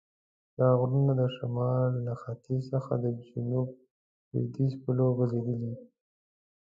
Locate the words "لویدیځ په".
4.31-4.89